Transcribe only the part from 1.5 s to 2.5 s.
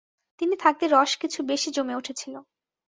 বেশি জমে উঠেছিল।